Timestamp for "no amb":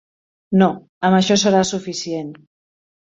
0.61-1.17